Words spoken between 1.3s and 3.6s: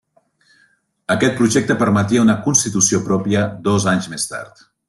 projecte permetia una constitució pròpia